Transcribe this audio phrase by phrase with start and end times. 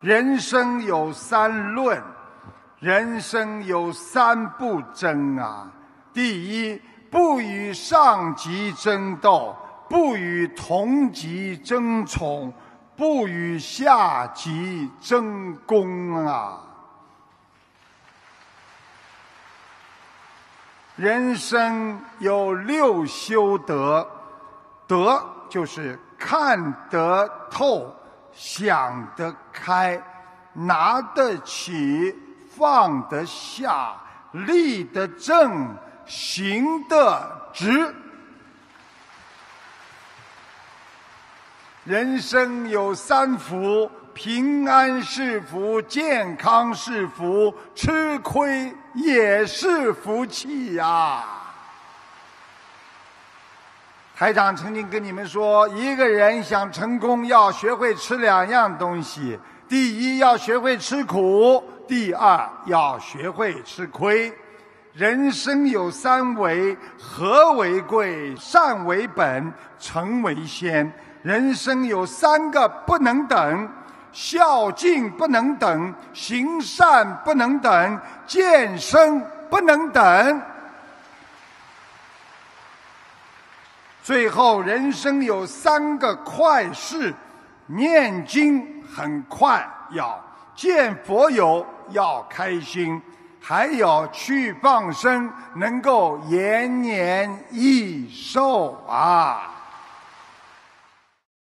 [0.00, 2.00] 人生有三论，
[2.78, 5.68] 人生有三不争啊。
[6.12, 9.56] 第一，不与上级争斗，
[9.88, 12.52] 不与同级争宠，
[12.96, 16.60] 不与下级争功啊。
[20.94, 24.08] 人生有六修德，
[24.86, 27.92] 德就是看得透。
[28.32, 30.00] 想得开，
[30.52, 32.14] 拿得起，
[32.56, 33.96] 放得下，
[34.32, 37.94] 立得正，行得直。
[41.84, 51.24] 人生有三福：平安是福，健康是福，吃亏也是福气呀。
[54.18, 64.32] 台长曾经跟你们说，一个人想成功，要学会吃两样东西：第一，要学会吃苦；第二，要学会吃亏。
[64.92, 70.92] 人生有三为：和为贵，善为本，诚为先。
[71.22, 73.68] 人生有三个不能等：
[74.10, 80.42] 孝敬不能等，行善不能等，健身不能等。
[84.08, 87.14] 最后，人生有三个快事：
[87.66, 90.18] 念经很快，要
[90.54, 93.02] 见佛友要开心，
[93.38, 99.57] 还有去放生能够延年益寿啊。